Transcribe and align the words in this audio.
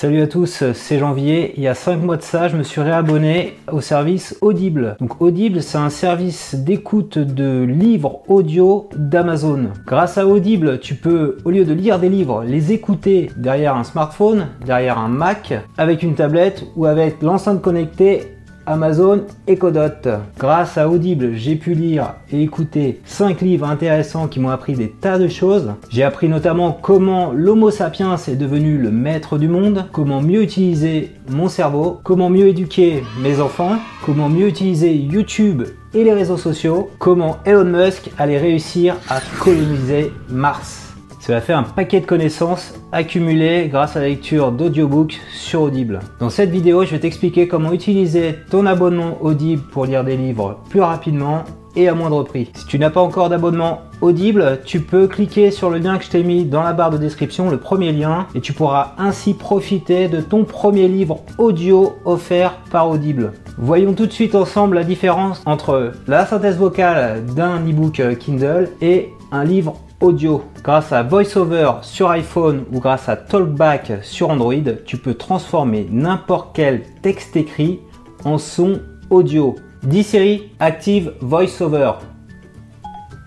Salut 0.00 0.22
à 0.22 0.26
tous, 0.26 0.64
c'est 0.72 0.98
Janvier. 0.98 1.52
Il 1.58 1.62
y 1.62 1.68
a 1.68 1.74
5 1.74 1.98
mois 1.98 2.16
de 2.16 2.22
ça, 2.22 2.48
je 2.48 2.56
me 2.56 2.62
suis 2.62 2.80
réabonné 2.80 3.58
au 3.70 3.82
service 3.82 4.34
Audible. 4.40 4.96
Donc 4.98 5.20
Audible, 5.20 5.60
c'est 5.60 5.76
un 5.76 5.90
service 5.90 6.54
d'écoute 6.54 7.18
de 7.18 7.64
livres 7.64 8.22
audio 8.26 8.88
d'Amazon. 8.96 9.68
Grâce 9.86 10.16
à 10.16 10.26
Audible, 10.26 10.80
tu 10.80 10.94
peux, 10.94 11.36
au 11.44 11.50
lieu 11.50 11.66
de 11.66 11.74
lire 11.74 11.98
des 11.98 12.08
livres, 12.08 12.44
les 12.46 12.72
écouter 12.72 13.30
derrière 13.36 13.76
un 13.76 13.84
smartphone, 13.84 14.46
derrière 14.64 14.96
un 14.96 15.08
Mac, 15.08 15.52
avec 15.76 16.02
une 16.02 16.14
tablette 16.14 16.64
ou 16.76 16.86
avec 16.86 17.20
l'enceinte 17.20 17.60
connectée 17.60 18.38
Amazon 18.70 19.22
Echo 19.48 19.72
Dot. 19.72 20.06
Grâce 20.38 20.78
à 20.78 20.88
Audible, 20.88 21.32
j'ai 21.34 21.56
pu 21.56 21.74
lire 21.74 22.14
et 22.30 22.40
écouter 22.40 23.00
5 23.04 23.40
livres 23.40 23.66
intéressants 23.66 24.28
qui 24.28 24.38
m'ont 24.38 24.50
appris 24.50 24.74
des 24.74 24.90
tas 24.90 25.18
de 25.18 25.26
choses. 25.26 25.72
J'ai 25.88 26.04
appris 26.04 26.28
notamment 26.28 26.78
comment 26.80 27.32
l'Homo 27.32 27.72
sapiens 27.72 28.16
est 28.16 28.36
devenu 28.36 28.78
le 28.78 28.92
maître 28.92 29.38
du 29.38 29.48
monde, 29.48 29.86
comment 29.90 30.22
mieux 30.22 30.42
utiliser 30.42 31.10
mon 31.28 31.48
cerveau, 31.48 31.98
comment 32.04 32.30
mieux 32.30 32.46
éduquer 32.46 33.02
mes 33.20 33.40
enfants, 33.40 33.76
comment 34.06 34.28
mieux 34.28 34.46
utiliser 34.46 34.94
YouTube 34.94 35.64
et 35.92 36.04
les 36.04 36.12
réseaux 36.12 36.36
sociaux, 36.36 36.90
comment 37.00 37.38
Elon 37.44 37.64
Musk 37.64 38.12
allait 38.18 38.38
réussir 38.38 38.94
à 39.08 39.18
coloniser 39.40 40.12
Mars. 40.28 40.89
Cela 41.20 41.42
fait 41.42 41.52
un 41.52 41.62
paquet 41.62 42.00
de 42.00 42.06
connaissances 42.06 42.74
accumulées 42.92 43.68
grâce 43.70 43.94
à 43.94 44.00
la 44.00 44.08
lecture 44.08 44.52
d'audiobooks 44.52 45.20
sur 45.32 45.60
Audible. 45.60 46.00
Dans 46.18 46.30
cette 46.30 46.50
vidéo, 46.50 46.84
je 46.84 46.92
vais 46.92 46.98
t'expliquer 46.98 47.46
comment 47.46 47.72
utiliser 47.72 48.36
ton 48.50 48.64
abonnement 48.64 49.18
Audible 49.20 49.62
pour 49.70 49.84
lire 49.84 50.02
des 50.02 50.16
livres 50.16 50.60
plus 50.70 50.80
rapidement 50.80 51.44
et 51.76 51.88
à 51.88 51.94
moindre 51.94 52.24
prix. 52.24 52.50
Si 52.54 52.64
tu 52.64 52.78
n'as 52.78 52.88
pas 52.88 53.02
encore 53.02 53.28
d'abonnement 53.28 53.82
Audible, 54.00 54.60
tu 54.64 54.80
peux 54.80 55.06
cliquer 55.06 55.50
sur 55.50 55.68
le 55.68 55.76
lien 55.76 55.98
que 55.98 56.04
je 56.04 56.10
t'ai 56.10 56.22
mis 56.22 56.46
dans 56.46 56.62
la 56.62 56.72
barre 56.72 56.90
de 56.90 56.96
description, 56.96 57.50
le 57.50 57.58
premier 57.58 57.92
lien, 57.92 58.26
et 58.34 58.40
tu 58.40 58.54
pourras 58.54 58.94
ainsi 58.96 59.34
profiter 59.34 60.08
de 60.08 60.22
ton 60.22 60.44
premier 60.44 60.88
livre 60.88 61.20
audio 61.36 61.96
offert 62.06 62.54
par 62.70 62.88
Audible. 62.88 63.34
Voyons 63.58 63.92
tout 63.92 64.06
de 64.06 64.12
suite 64.12 64.34
ensemble 64.34 64.76
la 64.76 64.84
différence 64.84 65.42
entre 65.44 65.92
la 66.08 66.24
synthèse 66.24 66.56
vocale 66.56 67.26
d'un 67.36 67.64
ebook 67.66 68.00
Kindle 68.18 68.70
et 68.80 69.10
un 69.30 69.44
livre 69.44 69.76
audio. 70.00 70.42
Grâce 70.62 70.92
à 70.92 71.02
VoiceOver 71.02 71.72
sur 71.82 72.10
iPhone 72.10 72.64
ou 72.72 72.80
grâce 72.80 73.08
à 73.08 73.16
TalkBack 73.16 74.00
sur 74.02 74.30
Android, 74.30 74.54
tu 74.86 74.96
peux 74.96 75.14
transformer 75.14 75.86
n'importe 75.90 76.54
quel 76.54 76.82
texte 77.02 77.36
écrit 77.36 77.80
en 78.24 78.38
son 78.38 78.80
audio. 79.10 79.56
10 79.82 80.04
séries 80.04 80.52
active 80.58 81.14
VoiceOver. 81.20 81.92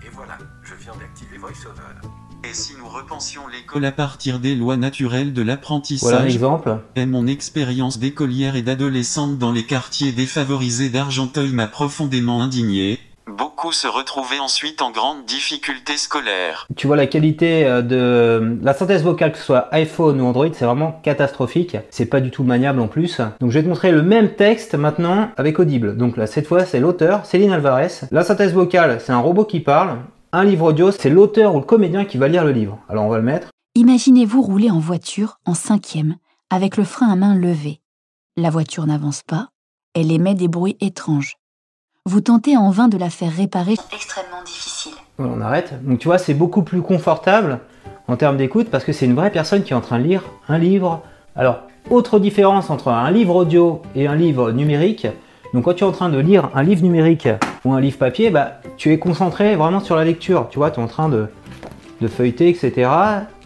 Et 0.04 0.10
voilà, 0.12 0.38
je 0.62 0.74
viens 0.74 0.92
d'activer 0.98 1.38
VoiceOver. 1.38 1.82
Et 2.48 2.52
si 2.52 2.74
nous 2.78 2.88
repensions 2.88 3.42
l'école 3.48 3.84
à 3.86 3.92
partir 3.92 4.38
des 4.38 4.54
lois 4.54 4.76
naturelles 4.76 5.32
de 5.32 5.40
Voilà 5.40 5.52
un 5.52 5.56
l'apprentissage, 5.56 6.34
exemple. 6.34 6.78
et 6.94 7.06
mon 7.06 7.26
expérience 7.26 7.98
d'écolière 7.98 8.54
et 8.54 8.62
d'adolescente 8.62 9.38
dans 9.38 9.50
les 9.50 9.64
quartiers 9.64 10.12
défavorisés 10.12 10.90
d'Argenteuil 10.90 11.52
m'a 11.52 11.66
profondément 11.66 12.42
indigné. 12.42 12.98
Beaucoup 13.36 13.72
se 13.72 13.88
retrouvaient 13.88 14.38
ensuite 14.38 14.80
en 14.80 14.92
grande 14.92 15.24
difficulté 15.24 15.96
scolaire. 15.96 16.68
Tu 16.76 16.86
vois 16.86 16.94
la 16.94 17.08
qualité 17.08 17.66
euh, 17.66 17.82
de 17.82 18.58
la 18.62 18.74
synthèse 18.74 19.02
vocale, 19.02 19.32
que 19.32 19.38
ce 19.38 19.44
soit 19.44 19.74
iPhone 19.74 20.20
ou 20.20 20.24
Android, 20.24 20.46
c'est 20.52 20.64
vraiment 20.64 21.00
catastrophique. 21.02 21.76
C'est 21.90 22.06
pas 22.06 22.20
du 22.20 22.30
tout 22.30 22.44
maniable 22.44 22.78
en 22.78 22.86
plus. 22.86 23.20
Donc 23.40 23.50
je 23.50 23.58
vais 23.58 23.64
te 23.64 23.68
montrer 23.68 23.90
le 23.90 24.02
même 24.02 24.36
texte 24.36 24.76
maintenant 24.76 25.30
avec 25.36 25.58
Audible. 25.58 25.96
Donc 25.96 26.16
là, 26.16 26.28
cette 26.28 26.46
fois, 26.46 26.64
c'est 26.64 26.78
l'auteur, 26.78 27.26
Céline 27.26 27.50
Alvarez. 27.50 28.06
La 28.12 28.22
synthèse 28.22 28.54
vocale, 28.54 29.00
c'est 29.00 29.12
un 29.12 29.18
robot 29.18 29.46
qui 29.46 29.58
parle. 29.58 29.98
Un 30.32 30.44
livre 30.44 30.66
audio, 30.66 30.92
c'est 30.92 31.10
l'auteur 31.10 31.56
ou 31.56 31.58
le 31.58 31.64
comédien 31.64 32.04
qui 32.04 32.18
va 32.18 32.28
lire 32.28 32.44
le 32.44 32.52
livre. 32.52 32.78
Alors 32.88 33.04
on 33.04 33.08
va 33.08 33.18
le 33.18 33.24
mettre. 33.24 33.48
Imaginez-vous 33.74 34.42
rouler 34.42 34.70
en 34.70 34.78
voiture 34.78 35.40
en 35.44 35.54
cinquième, 35.54 36.16
avec 36.50 36.76
le 36.76 36.84
frein 36.84 37.08
à 37.08 37.16
main 37.16 37.34
levé. 37.34 37.80
La 38.36 38.50
voiture 38.50 38.86
n'avance 38.86 39.22
pas, 39.26 39.48
elle 39.92 40.12
émet 40.12 40.34
des 40.34 40.48
bruits 40.48 40.76
étranges. 40.80 41.36
Vous 42.06 42.20
tentez 42.20 42.58
en 42.58 42.68
vain 42.68 42.88
de 42.88 42.98
la 42.98 43.08
faire 43.08 43.32
réparer. 43.34 43.76
Extrêmement 43.90 44.42
difficile. 44.44 44.92
Voilà, 45.16 45.32
on 45.38 45.40
arrête. 45.40 45.82
Donc 45.82 46.00
tu 46.00 46.08
vois, 46.08 46.18
c'est 46.18 46.34
beaucoup 46.34 46.60
plus 46.60 46.82
confortable 46.82 47.60
en 48.08 48.16
termes 48.16 48.36
d'écoute 48.36 48.68
parce 48.70 48.84
que 48.84 48.92
c'est 48.92 49.06
une 49.06 49.14
vraie 49.14 49.30
personne 49.30 49.62
qui 49.62 49.72
est 49.72 49.76
en 49.76 49.80
train 49.80 49.98
de 49.98 50.04
lire 50.04 50.22
un 50.46 50.58
livre. 50.58 51.00
Alors, 51.34 51.60
autre 51.88 52.18
différence 52.18 52.68
entre 52.68 52.88
un 52.88 53.10
livre 53.10 53.34
audio 53.34 53.80
et 53.96 54.06
un 54.06 54.16
livre 54.16 54.52
numérique. 54.52 55.06
Donc 55.54 55.64
quand 55.64 55.72
tu 55.72 55.82
es 55.82 55.86
en 55.86 55.92
train 55.92 56.10
de 56.10 56.18
lire 56.18 56.50
un 56.54 56.62
livre 56.62 56.82
numérique 56.82 57.26
ou 57.64 57.72
un 57.72 57.80
livre 57.80 57.96
papier, 57.96 58.28
bah, 58.28 58.60
tu 58.76 58.92
es 58.92 58.98
concentré 58.98 59.56
vraiment 59.56 59.80
sur 59.80 59.96
la 59.96 60.04
lecture. 60.04 60.48
Tu 60.50 60.58
vois, 60.58 60.70
tu 60.70 60.80
es 60.80 60.82
en 60.82 60.88
train 60.88 61.08
de, 61.08 61.28
de 62.02 62.06
feuilleter, 62.06 62.50
etc. 62.50 62.90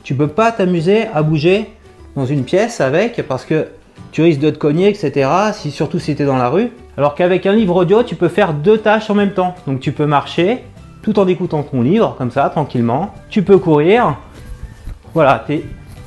Tu 0.02 0.16
peux 0.16 0.26
pas 0.26 0.50
t'amuser 0.50 1.06
à 1.14 1.22
bouger 1.22 1.70
dans 2.16 2.26
une 2.26 2.42
pièce 2.42 2.80
avec 2.80 3.24
parce 3.28 3.44
que 3.44 3.68
tu 4.12 4.22
risques 4.22 4.40
de 4.40 4.50
te 4.50 4.58
cogner, 4.58 4.88
etc. 4.88 5.30
Si, 5.52 5.70
surtout 5.70 5.98
si 5.98 6.16
tu 6.16 6.22
es 6.22 6.26
dans 6.26 6.36
la 6.36 6.48
rue. 6.48 6.70
Alors 6.96 7.14
qu'avec 7.14 7.46
un 7.46 7.52
livre 7.52 7.76
audio, 7.76 8.02
tu 8.02 8.16
peux 8.16 8.28
faire 8.28 8.54
deux 8.54 8.78
tâches 8.78 9.10
en 9.10 9.14
même 9.14 9.32
temps. 9.32 9.54
Donc 9.66 9.80
tu 9.80 9.92
peux 9.92 10.06
marcher 10.06 10.64
tout 11.02 11.18
en 11.18 11.26
écoutant 11.26 11.62
ton 11.62 11.82
livre, 11.82 12.14
comme 12.18 12.30
ça, 12.30 12.48
tranquillement. 12.50 13.12
Tu 13.30 13.42
peux 13.42 13.58
courir. 13.58 14.16
Voilà, 15.14 15.44
tu 15.46 15.62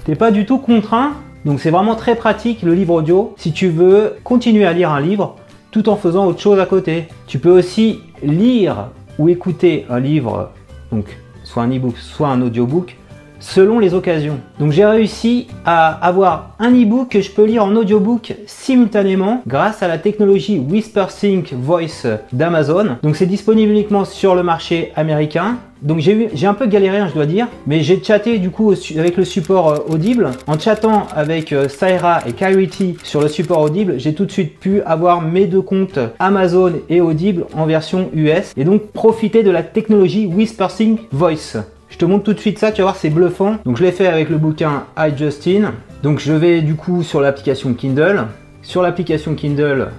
n'es 0.08 0.16
pas 0.16 0.32
du 0.32 0.46
tout 0.46 0.58
contraint. 0.58 1.14
Donc 1.46 1.60
c'est 1.60 1.72
vraiment 1.72 1.96
très 1.96 2.16
pratique 2.16 2.62
le 2.62 2.74
livre 2.74 2.94
audio 2.94 3.34
si 3.38 3.52
tu 3.52 3.70
veux 3.70 4.18
continuer 4.24 4.66
à 4.66 4.74
lire 4.74 4.92
un 4.92 5.02
livre 5.02 5.38
tout 5.72 5.90
en 5.90 5.96
faisant 5.96 6.28
autre 6.28 6.40
chose 6.40 6.60
à 6.60 6.66
côté. 6.66 7.08
Tu 7.26 7.40
peux 7.40 7.50
aussi 7.50 8.02
lire 8.22 8.90
ou 9.18 9.30
écouter 9.30 9.86
un 9.90 10.00
livre, 10.00 10.52
donc 10.92 11.06
soit 11.44 11.64
un 11.64 11.76
e-book, 11.76 11.98
soit 11.98 12.28
un 12.28 12.42
audiobook, 12.42 12.98
selon 13.42 13.80
les 13.80 13.94
occasions. 13.94 14.40
Donc 14.60 14.72
j'ai 14.72 14.86
réussi 14.86 15.48
à 15.66 15.90
avoir 16.06 16.56
un 16.60 16.72
e-book 16.72 17.10
que 17.10 17.22
je 17.22 17.32
peux 17.32 17.46
lire 17.46 17.66
en 17.66 17.76
audiobook 17.76 18.34
simultanément 18.46 19.42
grâce 19.46 19.84
à 19.84 19.90
la 19.90 19.98
technologie 19.98 20.60
WhisperSync 20.60 21.54
Voice 21.54 22.08
d'Amazon. 22.32 22.98
Donc 23.04 23.18
c'est 23.18 23.26
disponible 23.26 23.72
uniquement 23.72 24.06
sur 24.06 24.36
le 24.36 24.44
marché 24.44 24.94
américain. 24.96 25.58
Donc 25.82 26.00
j'ai 26.00 26.46
un 26.46 26.54
peu 26.54 26.68
galéré, 26.68 27.00
hein, 27.00 27.08
je 27.10 27.16
dois 27.16 27.26
dire, 27.26 27.48
mais 27.66 27.82
j'ai 27.82 28.02
chatté 28.04 28.38
du 28.38 28.52
coup 28.52 28.72
avec 28.96 29.18
le 29.18 29.26
support 29.26 29.70
euh, 29.70 29.78
Audible. 29.90 30.30
En 30.46 30.60
chattant 30.60 31.08
avec 31.16 31.52
euh, 31.52 31.68
Syra 31.68 32.20
et 32.28 32.34
Kyrity 32.34 32.98
sur 33.04 33.20
le 33.20 33.28
support 33.28 33.62
Audible, 33.62 33.96
j'ai 33.98 34.14
tout 34.14 34.26
de 34.26 34.32
suite 34.32 34.60
pu 34.60 34.82
avoir 34.84 35.22
mes 35.22 35.48
deux 35.48 35.64
comptes 35.64 35.98
Amazon 36.20 36.74
et 36.88 37.02
Audible 37.02 37.46
en 37.58 37.66
version 37.66 38.12
US 38.14 38.54
et 38.56 38.64
donc 38.64 38.92
profiter 38.92 39.42
de 39.42 39.50
la 39.50 39.64
technologie 39.64 40.28
WhisperSync 40.28 41.00
Voice. 41.12 41.58
Te 42.02 42.06
montre 42.08 42.24
tout 42.24 42.34
de 42.34 42.40
suite 42.40 42.58
ça, 42.58 42.72
tu 42.72 42.82
vas 42.82 42.86
voir, 42.86 42.96
c'est 42.96 43.12
bluffant. 43.12 43.58
Donc 43.64 43.78
je 43.78 43.84
l'ai 43.84 43.92
fait 43.92 44.08
avec 44.08 44.32
le 44.32 44.40
bouquin 44.40 44.86
I 44.98 45.16
Justin. 45.16 45.72
Donc 46.02 46.18
je 46.18 46.34
vais 46.34 46.64
du 46.64 46.74
coup 46.74 47.04
sur 47.04 47.22
l'application 47.22 47.76
Kindle. 47.76 48.26
Sur 48.64 48.82
l'application 48.82 49.36
Kindle, 49.36 49.90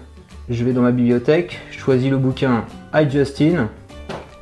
je 0.48 0.64
vais 0.64 0.72
dans 0.72 0.80
ma 0.80 0.90
bibliothèque, 0.90 1.60
je 1.70 1.78
choisis 1.78 2.10
le 2.10 2.16
bouquin 2.16 2.64
I 2.92 3.08
Justin. 3.08 3.68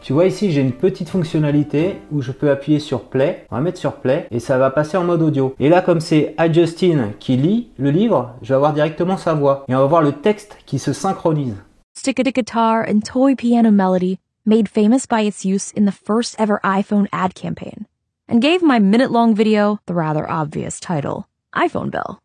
Tu 0.00 0.14
vois 0.14 0.24
ici, 0.24 0.52
j'ai 0.52 0.62
une 0.62 0.72
petite 0.72 1.10
fonctionnalité 1.10 1.96
où 2.10 2.22
je 2.22 2.32
peux 2.32 2.50
appuyer 2.50 2.78
sur 2.78 3.02
play. 3.02 3.44
On 3.50 3.56
va 3.56 3.60
mettre 3.60 3.78
sur 3.78 3.96
play 3.96 4.26
et 4.30 4.40
ça 4.40 4.56
va 4.56 4.70
passer 4.70 4.96
en 4.96 5.04
mode 5.04 5.20
audio. 5.20 5.54
Et 5.60 5.68
là, 5.68 5.82
comme 5.82 6.00
c'est 6.00 6.34
I 6.38 6.50
Justin 6.50 7.10
qui 7.18 7.36
lit 7.36 7.68
le 7.76 7.90
livre, 7.90 8.36
je 8.40 8.48
vais 8.48 8.54
avoir 8.54 8.72
directement 8.72 9.18
sa 9.18 9.34
voix. 9.34 9.66
Et 9.68 9.74
on 9.74 9.80
va 9.80 9.84
voir 9.84 10.00
le 10.00 10.12
texte 10.12 10.56
qui 10.64 10.78
se 10.78 10.94
synchronise. 10.94 11.56
Stick 11.94 12.20
a 12.20 12.22
guitar 12.22 12.86
and 12.88 13.00
toy 13.00 13.34
piano 13.34 13.70
melody, 13.70 14.18
made 14.44 14.68
famous 14.68 15.06
by 15.06 15.22
its 15.22 15.44
use 15.44 15.70
in 15.72 15.84
the 15.84 15.92
first 15.92 16.34
ever 16.38 16.60
iPhone 16.64 17.08
ad 17.12 17.34
campaign, 17.34 17.86
and 18.28 18.42
gave 18.42 18.62
my 18.62 18.78
minute 18.78 19.10
long 19.10 19.34
video 19.34 19.78
the 19.86 19.94
rather 19.94 20.28
obvious 20.30 20.80
title, 20.80 21.28
iPhone 21.54 21.90
Bill. 21.90 22.20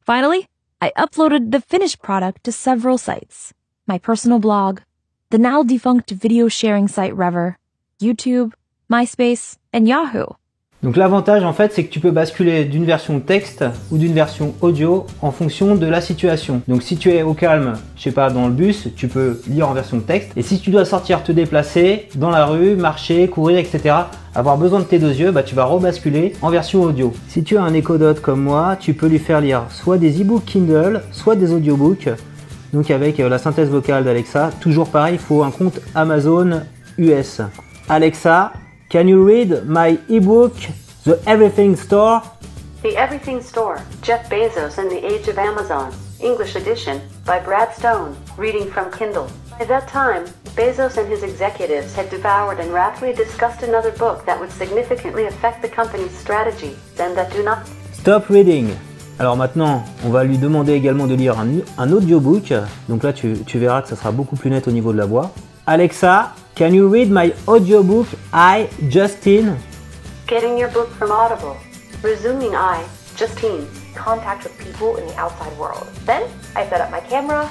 Finally, 0.00 0.48
I 0.80 0.92
uploaded 0.96 1.50
the 1.50 1.60
finished 1.60 2.02
product 2.02 2.44
to 2.44 2.52
several 2.52 2.98
sites 2.98 3.52
my 3.86 3.98
personal 3.98 4.38
blog, 4.38 4.80
the 5.30 5.38
now 5.38 5.62
defunct 5.62 6.10
video 6.10 6.48
sharing 6.48 6.88
site 6.88 7.14
Rever, 7.14 7.58
YouTube, 8.00 8.52
MySpace, 8.90 9.58
and 9.72 9.86
Yahoo. 9.86 10.26
Donc 10.84 10.96
l'avantage 10.96 11.44
en 11.44 11.54
fait 11.54 11.72
c'est 11.72 11.82
que 11.84 11.90
tu 11.90 11.98
peux 11.98 12.10
basculer 12.10 12.66
d'une 12.66 12.84
version 12.84 13.18
texte 13.18 13.64
ou 13.90 13.96
d'une 13.96 14.12
version 14.12 14.52
audio 14.60 15.06
en 15.22 15.30
fonction 15.30 15.76
de 15.76 15.86
la 15.86 16.02
situation. 16.02 16.60
Donc 16.68 16.82
si 16.82 16.98
tu 16.98 17.10
es 17.10 17.22
au 17.22 17.32
calme, 17.32 17.72
je 17.96 18.02
sais 18.02 18.10
pas, 18.10 18.28
dans 18.28 18.48
le 18.48 18.52
bus, 18.52 18.88
tu 18.94 19.08
peux 19.08 19.40
lire 19.48 19.66
en 19.66 19.72
version 19.72 20.00
texte. 20.00 20.32
Et 20.36 20.42
si 20.42 20.60
tu 20.60 20.70
dois 20.70 20.84
sortir 20.84 21.22
te 21.22 21.32
déplacer 21.32 22.08
dans 22.16 22.28
la 22.28 22.44
rue, 22.44 22.76
marcher, 22.76 23.28
courir, 23.28 23.56
etc., 23.56 23.94
avoir 24.34 24.58
besoin 24.58 24.80
de 24.80 24.84
tes 24.84 24.98
deux 24.98 25.14
yeux, 25.14 25.30
bah, 25.30 25.42
tu 25.42 25.54
vas 25.54 25.64
rebasculer 25.64 26.34
en 26.42 26.50
version 26.50 26.82
audio. 26.82 27.14
Si 27.28 27.42
tu 27.42 27.56
as 27.56 27.62
un 27.62 27.72
Echo 27.72 27.96
Dot 27.96 28.20
comme 28.20 28.42
moi, 28.42 28.76
tu 28.78 28.92
peux 28.92 29.06
lui 29.06 29.18
faire 29.18 29.40
lire 29.40 29.62
soit 29.70 29.96
des 29.96 30.20
e-books 30.20 30.44
Kindle, 30.44 31.00
soit 31.12 31.34
des 31.34 31.50
audiobooks. 31.50 32.10
Donc 32.74 32.90
avec 32.90 33.20
euh, 33.20 33.30
la 33.30 33.38
synthèse 33.38 33.70
vocale 33.70 34.04
d'Alexa, 34.04 34.50
toujours 34.60 34.90
pareil, 34.90 35.14
il 35.14 35.18
faut 35.18 35.44
un 35.44 35.50
compte 35.50 35.80
Amazon 35.94 36.60
US. 36.98 37.40
Alexa, 37.88 38.52
can 38.94 39.08
you 39.08 39.24
read 39.24 39.66
my 39.66 39.98
ebook 40.08 40.54
The 41.02 41.20
Everything 41.26 41.74
Store? 41.74 42.22
The 42.82 42.96
Everything 42.96 43.42
Store, 43.42 43.82
Jeff 44.02 44.30
Bezos 44.30 44.78
and 44.78 44.88
the 44.88 45.04
Age 45.04 45.26
of 45.26 45.36
Amazon, 45.36 45.92
English 46.20 46.54
edition, 46.54 47.00
by 47.26 47.40
Brad 47.40 47.74
Stone, 47.74 48.16
reading 48.36 48.70
from 48.70 48.92
Kindle. 48.92 49.28
By 49.58 49.64
that 49.64 49.88
time, 49.88 50.26
Bezos 50.54 50.96
and 50.96 51.08
his 51.08 51.24
executives 51.24 51.92
had 51.96 52.08
devoured 52.08 52.60
and 52.60 52.72
rapidly 52.72 53.12
discussed 53.12 53.64
another 53.64 53.90
book 53.98 54.24
that 54.26 54.38
would 54.38 54.52
significantly 54.52 55.26
affect 55.26 55.60
the 55.60 55.68
company's 55.68 56.16
strategy, 56.16 56.76
and 57.00 57.16
that 57.16 57.32
do 57.32 57.42
not 57.42 57.66
Stop 57.90 58.28
reading. 58.28 58.76
Alors 59.18 59.36
maintenant, 59.36 59.82
on 60.06 60.10
va 60.10 60.22
lui 60.22 60.38
demander 60.38 60.74
également 60.74 61.08
de 61.08 61.16
lire 61.16 61.36
un, 61.40 61.48
un 61.78 61.90
audiobook. 61.90 62.54
Donc 62.88 63.02
là, 63.02 63.12
tu, 63.12 63.38
tu 63.44 63.58
verras 63.58 63.82
que 63.82 63.88
ça 63.88 63.96
sera 63.96 64.12
beaucoup 64.12 64.36
plus 64.36 64.50
net 64.50 64.68
au 64.68 64.70
niveau 64.70 64.92
de 64.92 64.98
la 64.98 65.06
voix. 65.06 65.32
Alexa, 65.66 66.32
can 66.54 66.72
you 66.72 66.88
read 66.88 67.10
my 67.10 67.34
audiobook 67.48 68.06
I, 68.32 68.70
Justin 68.88 69.58
Getting 70.26 70.56
your 70.56 70.68
book 70.68 70.88
from 70.90 71.10
Audible. 71.10 71.58
Resuming 72.02 72.54
I, 72.54 72.86
Justine. 73.16 73.68
contact 73.94 74.44
with 74.44 74.58
people 74.58 74.96
in 74.96 75.06
the 75.06 75.14
outside 75.16 75.56
world. 75.58 75.86
Then 76.06 76.30
I 76.56 76.66
set 76.68 76.80
up 76.80 76.90
my 76.90 77.00
camera 77.00 77.50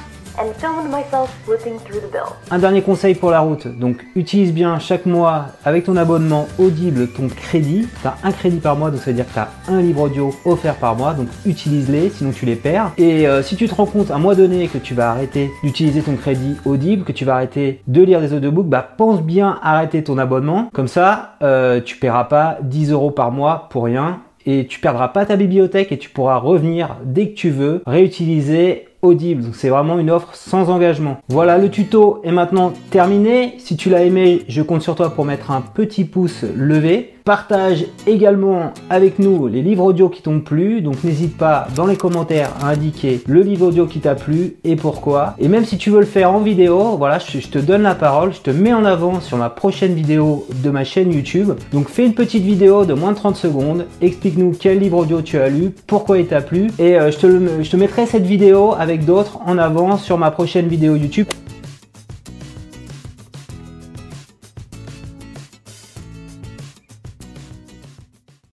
Un 2.50 2.58
dernier 2.58 2.82
conseil 2.82 3.14
pour 3.14 3.30
la 3.30 3.42
route, 3.42 3.68
donc 3.68 3.98
utilise 4.16 4.52
bien 4.52 4.80
chaque 4.80 5.06
mois 5.06 5.46
avec 5.64 5.84
ton 5.84 5.96
abonnement 5.96 6.48
Audible 6.58 7.08
ton 7.08 7.28
crédit. 7.28 7.88
Tu 8.02 8.08
as 8.08 8.16
un 8.24 8.32
crédit 8.32 8.58
par 8.58 8.76
mois, 8.76 8.90
donc 8.90 9.02
ça 9.02 9.12
veut 9.12 9.16
dire 9.16 9.28
que 9.28 9.34
tu 9.34 9.40
as 9.40 9.50
un 9.68 9.82
livre 9.82 10.02
audio 10.02 10.34
offert 10.46 10.76
par 10.76 10.96
mois, 10.96 11.14
donc 11.14 11.28
utilise-les, 11.46 12.10
sinon 12.10 12.32
tu 12.32 12.48
les 12.48 12.56
perds. 12.56 12.92
Et 12.98 13.28
euh, 13.28 13.44
si 13.44 13.56
tu 13.56 13.68
te 13.68 13.76
rends 13.76 13.86
compte 13.86 14.10
à 14.10 14.16
un 14.16 14.20
mois 14.20 14.34
donné 14.34 14.68
que 14.68 14.80
tu 14.80 14.96
vas 14.96 15.12
arrêter 15.12 15.52
d'utiliser 15.64 16.02
ton 16.02 16.16
crédit 16.16 16.56
Audible, 16.66 17.04
que 17.04 17.12
tu 17.12 17.26
vas 17.26 17.36
arrêter 17.36 17.82
de 17.88 18.02
lire 18.02 18.20
des 18.20 18.34
audiobooks, 18.34 18.68
bah 18.68 18.88
pense 18.98 19.22
bien 19.22 19.60
arrêter 19.62 20.04
ton 20.04 20.18
abonnement. 20.18 20.70
Comme 20.74 20.88
ça, 20.88 21.36
euh, 21.44 21.80
tu 21.80 21.98
paieras 21.98 22.24
pas 22.24 22.58
10 22.64 22.92
euros 22.92 23.12
par 23.12 23.32
mois 23.32 23.68
pour 23.70 23.84
rien 23.84 24.22
et 24.46 24.66
tu 24.68 24.80
perdras 24.80 25.10
pas 25.10 25.26
ta 25.26 25.36
bibliothèque 25.36 25.92
et 25.92 25.98
tu 25.98 26.10
pourras 26.10 26.38
revenir 26.38 26.98
dès 27.06 27.30
que 27.30 27.36
tu 27.36 27.50
veux 27.50 27.82
réutiliser 27.86 28.88
Audible. 29.04 29.44
Donc 29.44 29.56
c'est 29.56 29.70
vraiment 29.70 30.00
une 30.00 30.10
offre 30.10 30.34
sans 30.34 30.70
engagement. 30.70 31.18
Voilà, 31.28 31.58
le 31.58 31.70
tuto 31.70 32.22
est 32.24 32.32
maintenant 32.32 32.74
terminé. 32.90 33.56
Si 33.60 33.78
tu 33.78 33.90
l'as 33.90 34.04
aimé, 34.04 34.44
je 34.48 34.62
compte 34.62 34.82
sur 34.82 34.96
toi 34.96 35.12
pour 35.12 35.26
mettre 35.26 35.52
un 35.52 35.62
petit 35.62 36.06
pouce 36.06 36.44
levé. 36.56 37.13
Partage 37.26 37.86
également 38.06 38.74
avec 38.90 39.18
nous 39.18 39.48
les 39.48 39.62
livres 39.62 39.86
audio 39.86 40.10
qui 40.10 40.22
t'ont 40.22 40.42
plu. 40.42 40.82
Donc 40.82 41.06
n'hésite 41.06 41.38
pas 41.38 41.68
dans 41.74 41.86
les 41.86 41.96
commentaires 41.96 42.52
à 42.62 42.70
indiquer 42.70 43.22
le 43.28 43.42
livre 43.42 43.68
audio 43.68 43.86
qui 43.86 44.00
t'a 44.00 44.16
plu 44.16 44.58
et 44.66 44.76
pourquoi. 44.76 45.36
Et 45.40 45.48
même 45.48 45.64
si 45.64 45.78
tu 45.78 45.90
veux 45.90 46.02
le 46.02 46.06
faire 46.06 46.34
en 46.34 46.40
vidéo, 46.40 46.98
voilà, 46.98 47.20
je, 47.20 47.40
te 47.48 47.60
donne 47.60 47.84
la 47.84 47.96
parole, 47.96 48.34
je 48.34 48.42
te 48.42 48.50
mets 48.50 48.74
en 48.74 48.84
avant 48.84 49.22
sur 49.22 49.38
ma 49.38 49.50
prochaine 49.50 49.94
vidéo 49.94 50.46
de 50.64 50.70
ma 50.70 50.84
chaîne 50.84 51.14
YouTube. 51.14 51.54
Donc 51.72 51.88
fais 51.88 52.06
une 52.06 52.14
petite 52.14 52.44
vidéo 52.44 52.84
de 52.84 52.94
moins 52.94 53.12
de 53.12 53.18
30 53.18 53.38
secondes. 53.38 53.86
Explique-nous 54.02 54.58
quel 54.60 54.80
livre 54.80 54.98
audio 54.98 55.22
tu 55.22 55.38
as 55.38 55.48
lu, 55.48 55.72
pourquoi 55.88 56.18
il 56.18 56.28
t'a 56.28 56.42
plu. 56.42 56.72
Et 56.78 57.00
euh, 57.00 57.10
je 57.12 57.70
te 57.70 57.78
mettrai 57.78 58.06
cette 58.06 58.26
vidéo 58.26 58.74
avec 58.78 59.06
d'autres 59.06 59.40
en 59.46 59.58
avant 59.58 59.96
sur 59.96 60.18
ma 60.18 60.32
prochaine 60.32 60.68
vidéo 60.68 60.98
YouTube. 60.98 61.28